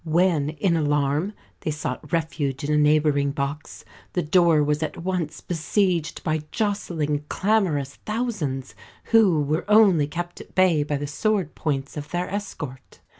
[0.03, 5.41] When, in alarm, they sought refuge in a neighbouring box, the door was at once
[5.41, 8.73] besieged by jostling, clamorous thousands,
[9.11, 12.99] who were only kept at bay by the sword points of their escort.